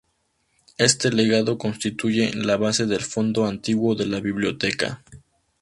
Este 0.79 1.11
legado 1.11 1.59
constituye 1.59 2.33
la 2.33 2.57
base 2.57 2.87
del 2.87 3.01
fondo 3.01 3.45
antiguo 3.45 3.93
de 3.93 4.07
la 4.07 4.19
Biblioteca. 4.19 5.03